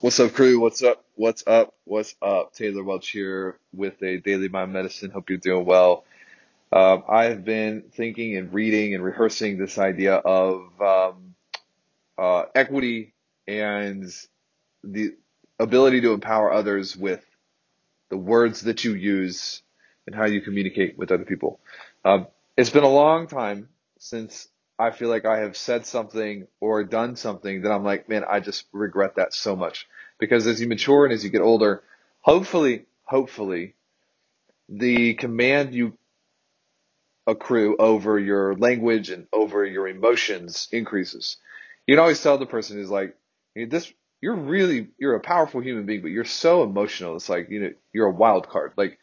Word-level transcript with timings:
What's 0.00 0.20
up, 0.20 0.34
crew? 0.34 0.60
What's 0.60 0.82
up? 0.82 1.02
What's 1.14 1.42
up? 1.46 1.72
What's 1.84 2.14
up? 2.20 2.52
Taylor 2.52 2.84
Welch 2.84 3.08
here 3.08 3.58
with 3.72 3.94
a 4.02 4.18
Daily 4.18 4.48
Mind 4.48 4.70
Medicine. 4.74 5.10
Hope 5.10 5.30
you're 5.30 5.38
doing 5.38 5.64
well. 5.64 6.04
Um, 6.70 7.02
I 7.08 7.24
have 7.24 7.46
been 7.46 7.84
thinking 7.92 8.36
and 8.36 8.52
reading 8.52 8.94
and 8.94 9.02
rehearsing 9.02 9.56
this 9.56 9.78
idea 9.78 10.16
of 10.16 10.82
um, 10.82 11.34
uh, 12.18 12.42
equity 12.54 13.14
and 13.48 14.04
the 14.84 15.14
ability 15.58 16.02
to 16.02 16.12
empower 16.12 16.52
others 16.52 16.94
with 16.94 17.24
the 18.10 18.18
words 18.18 18.60
that 18.62 18.84
you 18.84 18.92
use 18.92 19.62
and 20.06 20.14
how 20.14 20.26
you 20.26 20.42
communicate 20.42 20.98
with 20.98 21.10
other 21.10 21.24
people. 21.24 21.58
Um, 22.04 22.26
it's 22.54 22.68
been 22.70 22.84
a 22.84 22.88
long 22.88 23.28
time 23.28 23.70
since 23.98 24.46
I 24.78 24.90
feel 24.90 25.08
like 25.08 25.24
I 25.24 25.38
have 25.40 25.56
said 25.56 25.86
something 25.86 26.46
or 26.60 26.84
done 26.84 27.16
something 27.16 27.62
that 27.62 27.72
I'm 27.72 27.84
like, 27.84 28.08
man, 28.08 28.24
I 28.28 28.40
just 28.40 28.66
regret 28.72 29.16
that 29.16 29.32
so 29.32 29.56
much. 29.56 29.88
Because 30.18 30.46
as 30.46 30.60
you 30.60 30.68
mature 30.68 31.04
and 31.04 31.12
as 31.12 31.24
you 31.24 31.30
get 31.30 31.40
older, 31.40 31.82
hopefully, 32.20 32.86
hopefully, 33.04 33.74
the 34.68 35.14
command 35.14 35.74
you 35.74 35.96
accrue 37.26 37.76
over 37.78 38.18
your 38.18 38.54
language 38.54 39.10
and 39.10 39.26
over 39.32 39.64
your 39.64 39.88
emotions 39.88 40.68
increases. 40.72 41.38
You 41.86 41.94
can 41.94 42.00
always 42.00 42.22
tell 42.22 42.38
the 42.38 42.46
person 42.46 42.76
who's 42.76 42.90
like, 42.90 43.16
this, 43.54 43.92
you're 44.20 44.36
really, 44.36 44.88
you're 44.98 45.14
a 45.14 45.20
powerful 45.20 45.60
human 45.60 45.86
being, 45.86 46.02
but 46.02 46.10
you're 46.10 46.24
so 46.24 46.62
emotional. 46.62 47.16
It's 47.16 47.28
like, 47.28 47.48
you 47.50 47.60
know, 47.60 47.70
you're 47.92 48.06
a 48.08 48.12
wild 48.14 48.48
card. 48.48 48.72
Like, 48.76 48.98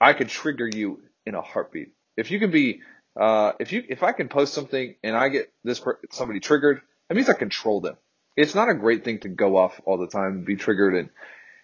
I 0.00 0.12
could 0.12 0.28
trigger 0.28 0.68
you 0.68 1.00
in 1.26 1.34
a 1.34 1.40
heartbeat. 1.40 1.92
If 2.16 2.30
you 2.30 2.38
can 2.38 2.50
be, 2.50 2.80
uh, 3.16 3.52
if 3.58 3.72
you, 3.72 3.84
if 3.88 4.02
I 4.02 4.12
can 4.12 4.28
post 4.28 4.54
something 4.54 4.94
and 5.02 5.16
I 5.16 5.28
get 5.28 5.52
this, 5.64 5.82
somebody 6.10 6.40
triggered, 6.40 6.80
that 7.08 7.14
means 7.14 7.28
I 7.28 7.34
control 7.34 7.80
them. 7.80 7.96
It's 8.36 8.54
not 8.54 8.70
a 8.70 8.74
great 8.74 9.04
thing 9.04 9.20
to 9.20 9.28
go 9.28 9.56
off 9.56 9.80
all 9.84 9.98
the 9.98 10.06
time 10.06 10.32
and 10.32 10.46
be 10.46 10.56
triggered. 10.56 10.94
And 10.94 11.10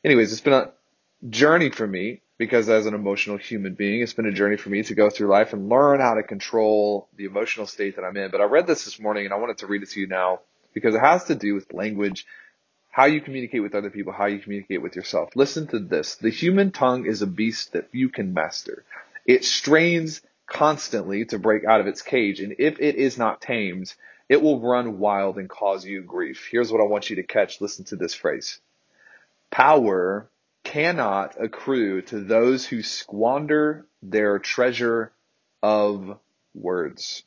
anyways, 0.05 0.33
it's 0.33 0.43
been 0.43 0.53
a 0.53 0.73
journey 1.29 1.71
for 1.71 1.87
me 1.87 2.21
because 2.37 2.69
as 2.69 2.87
an 2.87 2.95
emotional 2.95 3.39
human 3.39 3.75
being, 3.75 4.03
it's 4.03 4.13
been 4.13 4.27
a 4.27 4.33
journey 4.33 4.57
for 4.57 4.69
me 4.69 4.83
to 4.83 4.95
go 4.95 5.09
through 5.09 5.29
life 5.29 5.53
and 5.55 5.69
learn 5.69 6.01
how 6.01 6.15
to 6.15 6.23
control 6.23 7.09
the 7.17 7.25
emotional 7.25 7.67
state 7.67 7.97
that 7.97 8.05
I'm 8.05 8.17
in. 8.17 8.31
But 8.31 8.43
I 8.43 8.45
read 8.45 8.67
this 8.67 8.85
this 8.85 9.01
morning 9.01 9.25
and 9.25 9.33
I 9.33 9.39
wanted 9.39 9.59
to 9.59 9.67
read 9.67 9.83
it 9.83 9.91
to 9.91 10.01
you 10.01 10.07
now 10.07 10.41
because 10.75 10.95
it 10.95 11.01
has 11.01 11.25
to 11.25 11.35
do 11.35 11.55
with 11.55 11.73
language 11.73 12.27
how 12.91 13.07
you 13.07 13.21
communicate 13.21 13.63
with 13.63 13.75
other 13.75 13.91
people, 13.91 14.13
how 14.13 14.27
you 14.27 14.39
communicate 14.39 14.83
with 14.83 14.97
yourself. 14.97 15.31
Listen 15.35 15.67
to 15.69 15.79
this. 15.79 16.17
The 16.17 16.31
human 16.31 16.73
tongue 16.73 17.07
is 17.07 17.23
a 17.23 17.27
beast 17.27 17.73
that 17.73 17.91
few 17.91 18.09
can 18.09 18.35
master. 18.35 18.85
It 19.25 19.45
strains 19.45 20.21
constantly 20.49 21.25
to 21.27 21.39
break 21.39 21.65
out 21.65 21.81
of 21.81 21.87
its 21.87 22.03
cage, 22.03 22.41
and 22.41 22.57
if 22.59 22.81
it 22.81 22.97
is 22.97 23.19
not 23.19 23.41
tamed, 23.41 23.95
it 24.29 24.43
will 24.43 24.61
run 24.61 24.99
wild 24.99 25.39
and 25.39 25.49
cause 25.49 25.85
you 25.85 26.03
grief. 26.03 26.49
Here's 26.51 26.73
what 26.73 26.81
I 26.81 26.85
want 26.85 27.11
you 27.11 27.17
to 27.17 27.23
catch. 27.23 27.61
Listen 27.61 27.85
to 27.87 27.97
this 27.97 28.15
phrase. 28.15 28.61
Power 29.51 30.29
cannot 30.65 31.37
accrue 31.43 32.03
to 32.03 32.21
those 32.21 32.67
who 32.67 32.83
squander 32.83 33.87
their 34.03 34.39
treasure 34.39 35.13
of 35.63 36.19
words. 36.55 37.23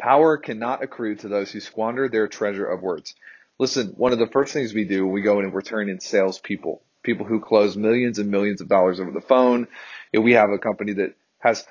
Power 0.00 0.36
cannot 0.36 0.82
accrue 0.82 1.14
to 1.16 1.28
those 1.28 1.52
who 1.52 1.60
squander 1.60 2.08
their 2.08 2.26
treasure 2.26 2.66
of 2.66 2.82
words. 2.82 3.14
Listen, 3.58 3.88
one 3.96 4.12
of 4.12 4.18
the 4.18 4.26
first 4.26 4.52
things 4.52 4.74
we 4.74 4.84
do, 4.84 5.04
when 5.04 5.14
we 5.14 5.22
go 5.22 5.38
in 5.38 5.44
and 5.44 5.54
we're 5.54 5.62
turning 5.62 5.90
in 5.90 6.00
salespeople, 6.00 6.82
people 7.04 7.24
who 7.24 7.40
close 7.40 7.76
millions 7.76 8.18
and 8.18 8.30
millions 8.30 8.60
of 8.60 8.68
dollars 8.68 8.98
over 8.98 9.12
the 9.12 9.20
phone. 9.20 9.68
And 10.12 10.24
we 10.24 10.32
have 10.32 10.50
a 10.50 10.58
company 10.58 10.94
that 10.94 11.14
has 11.44 11.64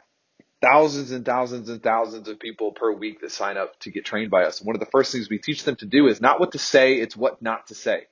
thousands 0.61 1.11
and 1.11 1.25
thousands 1.25 1.67
and 1.67 1.83
thousands 1.83 2.29
of 2.29 2.39
people 2.39 2.71
per 2.71 2.91
week 2.93 3.19
that 3.19 3.31
sign 3.31 3.57
up 3.57 3.77
to 3.81 3.91
get 3.91 4.05
trained 4.05 4.31
by 4.31 4.45
us. 4.45 4.61
One 4.61 4.75
of 4.75 4.79
the 4.79 4.85
first 4.85 5.11
things 5.11 5.29
we 5.29 5.39
teach 5.39 5.66
them 5.66 5.75
to 5.77 5.85
do 5.85 6.07
is 6.07 6.21
not 6.21 6.39
what 6.39 6.53
to 6.53 6.59
say, 6.59 6.95
it's 6.95 7.17
what 7.17 7.41
not 7.41 7.67
to 7.67 7.75
say. 7.75 8.03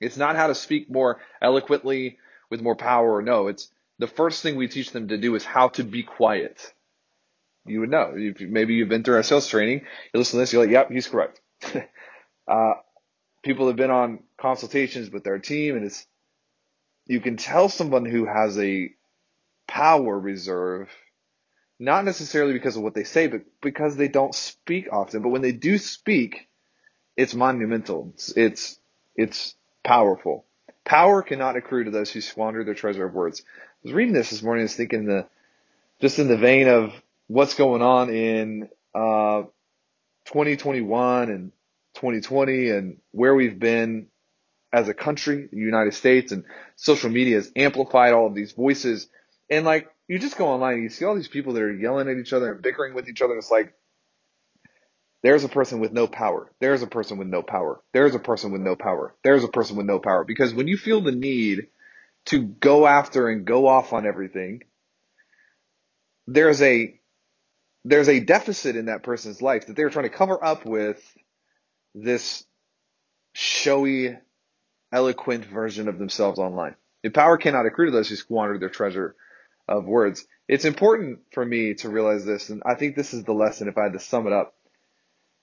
It's 0.00 0.16
not 0.16 0.36
how 0.36 0.48
to 0.48 0.54
speak 0.54 0.90
more 0.90 1.20
eloquently 1.40 2.18
with 2.50 2.60
more 2.60 2.76
power. 2.76 3.22
No, 3.22 3.46
it's 3.46 3.70
the 3.98 4.06
first 4.06 4.42
thing 4.42 4.56
we 4.56 4.68
teach 4.68 4.90
them 4.90 5.08
to 5.08 5.16
do 5.16 5.34
is 5.34 5.44
how 5.44 5.68
to 5.68 5.84
be 5.84 6.02
quiet. 6.02 6.72
You 7.64 7.80
would 7.80 7.90
know. 7.90 8.12
Maybe 8.40 8.74
you've 8.74 8.88
been 8.88 9.02
through 9.02 9.16
our 9.16 9.22
sales 9.22 9.48
training. 9.48 9.82
You 10.12 10.18
listen 10.18 10.36
to 10.36 10.42
this, 10.42 10.52
you're 10.52 10.62
like, 10.62 10.72
yep, 10.72 10.90
he's 10.90 11.08
correct. 11.08 11.40
uh, 11.74 12.72
people 13.42 13.66
have 13.68 13.76
been 13.76 13.90
on 13.90 14.20
consultations 14.40 15.10
with 15.10 15.24
their 15.24 15.38
team 15.38 15.76
and 15.76 15.86
it's, 15.86 16.06
you 17.06 17.20
can 17.20 17.36
tell 17.36 17.68
someone 17.68 18.04
who 18.04 18.26
has 18.26 18.58
a 18.58 18.90
power 19.68 20.18
reserve, 20.18 20.88
not 21.78 22.04
necessarily 22.04 22.52
because 22.52 22.76
of 22.76 22.82
what 22.82 22.94
they 22.94 23.04
say, 23.04 23.28
but 23.28 23.42
because 23.62 23.96
they 23.96 24.08
don't 24.08 24.34
speak 24.34 24.88
often. 24.92 25.22
But 25.22 25.28
when 25.28 25.42
they 25.42 25.52
do 25.52 25.78
speak, 25.78 26.48
it's 27.16 27.34
monumental. 27.34 28.10
It's, 28.14 28.36
it's, 28.36 28.80
it's 29.14 29.54
powerful. 29.84 30.44
Power 30.84 31.22
cannot 31.22 31.56
accrue 31.56 31.84
to 31.84 31.90
those 31.90 32.10
who 32.10 32.20
squander 32.20 32.64
their 32.64 32.74
treasure 32.74 33.06
of 33.06 33.14
words. 33.14 33.42
I 33.48 33.52
was 33.84 33.92
reading 33.92 34.14
this 34.14 34.30
this 34.30 34.42
morning, 34.42 34.62
I 34.62 34.64
was 34.64 34.74
thinking 34.74 35.04
the, 35.04 35.26
just 36.00 36.18
in 36.18 36.26
the 36.26 36.36
vein 36.36 36.66
of 36.66 36.92
what's 37.28 37.54
going 37.54 37.82
on 37.82 38.10
in, 38.10 38.68
uh, 38.94 39.42
2021 40.28 41.30
and 41.30 41.52
2020 41.94 42.70
and 42.70 42.98
where 43.12 43.34
we've 43.34 43.58
been 43.58 44.08
as 44.72 44.88
a 44.88 44.94
country, 44.94 45.48
the 45.50 45.56
United 45.58 45.94
States, 45.94 46.32
and 46.32 46.44
social 46.76 47.10
media 47.10 47.36
has 47.36 47.50
amplified 47.56 48.12
all 48.12 48.26
of 48.26 48.34
these 48.34 48.52
voices. 48.52 49.08
And 49.50 49.64
like, 49.64 49.88
you 50.08 50.18
just 50.18 50.36
go 50.36 50.48
online 50.48 50.74
and 50.74 50.82
you 50.82 50.88
see 50.88 51.04
all 51.04 51.14
these 51.14 51.28
people 51.28 51.52
that 51.54 51.62
are 51.62 51.72
yelling 51.72 52.08
at 52.08 52.16
each 52.16 52.32
other 52.32 52.52
and 52.52 52.62
bickering 52.62 52.94
with 52.94 53.08
each 53.08 53.22
other. 53.22 53.36
It's 53.36 53.50
like, 53.50 53.74
there's 55.22 55.44
a 55.44 55.48
person 55.48 55.80
with 55.80 55.92
no 55.92 56.06
power. 56.06 56.52
There's 56.60 56.82
a 56.82 56.86
person 56.86 57.18
with 57.18 57.28
no 57.28 57.42
power. 57.42 57.80
There's 57.92 58.14
a 58.14 58.20
person 58.20 58.52
with 58.52 58.60
no 58.60 58.76
power. 58.76 59.14
There's 59.24 59.44
a 59.44 59.48
person 59.48 59.76
with 59.76 59.86
no 59.86 59.98
power. 59.98 60.24
Because 60.24 60.54
when 60.54 60.68
you 60.68 60.76
feel 60.76 61.00
the 61.00 61.12
need 61.12 61.68
to 62.26 62.42
go 62.42 62.86
after 62.86 63.28
and 63.28 63.44
go 63.44 63.66
off 63.66 63.92
on 63.92 64.06
everything, 64.06 64.62
there's 66.26 66.62
a 66.62 66.94
there's 67.84 68.08
a 68.08 68.20
deficit 68.20 68.76
in 68.76 68.86
that 68.86 69.02
person's 69.02 69.40
life 69.40 69.66
that 69.66 69.76
they're 69.76 69.88
trying 69.88 70.04
to 70.04 70.14
cover 70.14 70.42
up 70.44 70.66
with 70.66 71.00
this 71.94 72.44
showy, 73.32 74.16
eloquent 74.92 75.44
version 75.44 75.88
of 75.88 75.98
themselves 75.98 76.38
online. 76.38 76.74
If 77.02 77.14
power 77.14 77.38
cannot 77.38 77.66
accrue 77.66 77.86
to 77.86 77.92
those 77.92 78.08
who 78.08 78.16
squander 78.16 78.58
their 78.58 78.68
treasure 78.68 79.16
of 79.68 79.84
words. 79.84 80.24
It's 80.48 80.64
important 80.64 81.20
for 81.32 81.44
me 81.44 81.74
to 81.74 81.88
realize 81.88 82.24
this, 82.24 82.50
and 82.50 82.62
I 82.64 82.74
think 82.74 82.96
this 82.96 83.14
is 83.14 83.24
the 83.24 83.32
lesson 83.32 83.68
if 83.68 83.76
I 83.76 83.84
had 83.84 83.92
to 83.92 84.00
sum 84.00 84.26
it 84.26 84.32
up. 84.32 84.54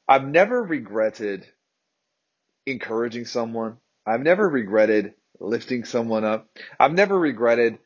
I've 0.08 0.28
never 0.28 0.62
regretted 0.62 1.46
encouraging 2.66 3.26
someone. 3.26 3.78
I've 4.06 4.22
never 4.22 4.48
regretted 4.48 5.14
lifting 5.40 5.86
someone 5.86 6.24
up. 6.24 6.48
I've 6.80 6.94
never 6.94 7.18
regretted 7.18 7.80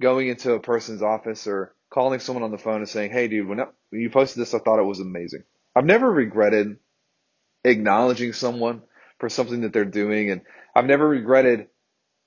going 0.00 0.28
into 0.28 0.52
a 0.52 0.60
person's 0.60 1.02
office 1.02 1.46
or 1.46 1.74
calling 1.90 2.20
someone 2.20 2.42
on 2.42 2.50
the 2.50 2.58
phone 2.58 2.78
and 2.78 2.88
saying, 2.88 3.12
Hey 3.12 3.28
dude, 3.28 3.48
when 3.48 3.60
you 3.92 4.10
posted 4.10 4.40
this, 4.40 4.54
I 4.54 4.58
thought 4.58 4.78
it 4.80 4.84
was 4.84 5.00
amazing. 5.00 5.44
I've 5.74 5.84
never 5.84 6.10
regretted 6.10 6.76
acknowledging 7.64 8.32
someone 8.32 8.82
for 9.18 9.28
something 9.28 9.62
that 9.62 9.72
they're 9.72 9.84
doing. 9.84 10.30
And 10.30 10.42
I've 10.74 10.86
never 10.86 11.06
regretted 11.06 11.68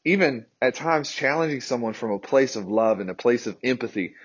even 0.06 0.46
at 0.62 0.76
times 0.76 1.12
challenging 1.12 1.62
someone 1.62 1.94
from 1.94 2.12
a 2.12 2.20
place 2.20 2.56
of 2.56 2.68
love 2.68 3.00
and 3.00 3.10
a 3.10 3.16
place 3.16 3.48
of 3.48 3.58
empathy. 3.64 4.16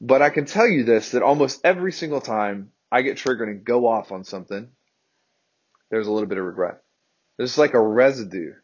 But 0.00 0.22
I 0.22 0.30
can 0.30 0.44
tell 0.44 0.68
you 0.68 0.84
this, 0.84 1.10
that 1.10 1.22
almost 1.22 1.60
every 1.64 1.92
single 1.92 2.20
time 2.20 2.70
I 2.90 3.02
get 3.02 3.16
triggered 3.16 3.48
and 3.48 3.64
go 3.64 3.86
off 3.86 4.12
on 4.12 4.24
something, 4.24 4.68
there's 5.90 6.06
a 6.06 6.12
little 6.12 6.28
bit 6.28 6.38
of 6.38 6.44
regret. 6.44 6.82
There's 7.36 7.58
like 7.58 7.74
a 7.74 7.80
residue. 7.80 8.54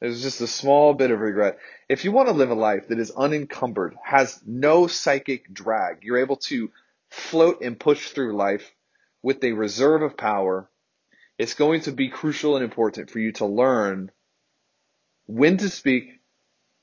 There's 0.00 0.22
just 0.22 0.40
a 0.40 0.46
small 0.46 0.94
bit 0.94 1.10
of 1.10 1.20
regret. 1.20 1.58
If 1.88 2.04
you 2.04 2.12
want 2.12 2.28
to 2.28 2.34
live 2.34 2.50
a 2.50 2.54
life 2.54 2.88
that 2.88 2.98
is 2.98 3.10
unencumbered, 3.10 3.96
has 4.02 4.40
no 4.46 4.86
psychic 4.86 5.52
drag, 5.52 5.98
you're 6.02 6.18
able 6.18 6.36
to 6.36 6.70
float 7.10 7.60
and 7.60 7.78
push 7.78 8.10
through 8.10 8.36
life 8.36 8.72
with 9.22 9.44
a 9.44 9.52
reserve 9.52 10.02
of 10.02 10.16
power 10.16 10.70
it's 11.40 11.54
going 11.54 11.80
to 11.80 11.92
be 11.92 12.10
crucial 12.10 12.56
and 12.56 12.62
important 12.62 13.08
for 13.08 13.18
you 13.18 13.32
to 13.32 13.46
learn 13.46 14.10
when 15.30 15.56
to 15.58 15.68
speak 15.68 16.20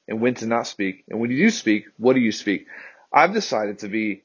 and 0.07 0.21
when 0.21 0.35
to 0.35 0.45
not 0.45 0.67
speak. 0.67 1.03
And 1.09 1.19
when 1.19 1.31
you 1.31 1.37
do 1.37 1.49
speak, 1.49 1.85
what 1.97 2.13
do 2.13 2.19
you 2.19 2.31
speak? 2.31 2.67
I've 3.11 3.33
decided 3.33 3.79
to 3.79 3.89
be 3.89 4.23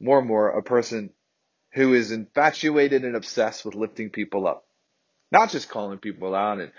more 0.00 0.18
and 0.18 0.28
more 0.28 0.50
a 0.50 0.62
person 0.62 1.10
who 1.72 1.94
is 1.94 2.12
infatuated 2.12 3.04
and 3.04 3.16
obsessed 3.16 3.64
with 3.64 3.74
lifting 3.74 4.10
people 4.10 4.46
up. 4.46 4.66
Not 5.30 5.50
just 5.50 5.70
calling 5.70 5.98
people 5.98 6.34
out 6.34 6.60
and 6.60 6.70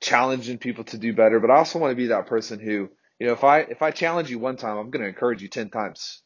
challenging 0.00 0.58
people 0.58 0.84
to 0.84 0.98
do 0.98 1.12
better, 1.12 1.38
but 1.38 1.50
I 1.50 1.56
also 1.56 1.78
want 1.78 1.92
to 1.92 1.96
be 1.96 2.08
that 2.08 2.26
person 2.26 2.58
who, 2.58 2.88
you 3.20 3.26
know, 3.26 3.32
if 3.32 3.44
I, 3.44 3.60
if 3.60 3.82
I 3.82 3.92
challenge 3.92 4.28
you 4.28 4.40
one 4.40 4.56
time, 4.56 4.76
I'm 4.76 4.90
going 4.90 5.02
to 5.02 5.08
encourage 5.08 5.40
you 5.40 5.48
10 5.48 5.70
times. 5.70 6.22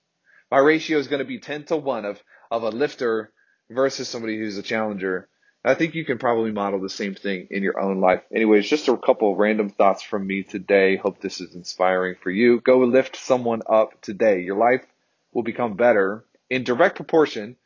My 0.51 0.59
ratio 0.59 0.99
is 0.99 1.09
going 1.09 1.21
to 1.21 1.27
be 1.27 1.39
10 1.39 1.65
to 1.65 1.77
1 1.77 2.05
of, 2.07 2.23
of 2.51 2.63
a 2.63 2.71
lifter 2.71 3.33
versus 3.71 4.09
somebody 4.09 4.39
who's 4.39 4.57
a 4.57 4.63
challenger. 4.63 5.29
I 5.65 5.75
think 5.75 5.95
you 5.95 6.05
can 6.05 6.19
probably 6.19 6.51
model 6.51 6.81
the 6.81 6.89
same 6.89 7.15
thing 7.15 7.47
in 7.51 7.63
your 7.63 7.79
own 7.81 8.01
life. 8.01 8.23
Anyways, 8.35 8.69
just 8.69 8.89
a 8.89 8.97
couple 8.97 9.33
of 9.33 9.39
random 9.39 9.71
thoughts 9.71 10.03
from 10.03 10.27
me 10.27 10.43
today. 10.43 10.97
Hope 10.97 11.21
this 11.21 11.41
is 11.41 11.55
inspiring 11.55 12.17
for 12.21 12.31
you. 12.31 12.61
Go 12.61 12.79
lift 12.79 13.17
someone 13.17 13.63
up 13.67 14.01
today. 14.01 14.41
Your 14.41 14.57
life 14.57 14.85
will 15.33 15.45
become 15.45 15.75
better 15.77 16.25
in 16.51 16.65
direct 16.65 16.97
proportion 16.97 17.57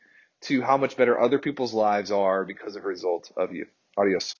to 0.42 0.60
how 0.60 0.76
much 0.76 0.96
better 0.96 1.18
other 1.18 1.38
people's 1.38 1.72
lives 1.72 2.10
are 2.10 2.44
because 2.44 2.76
of 2.76 2.84
result 2.84 3.32
of 3.34 3.54
you. 3.54 3.66
Adios. 3.96 4.34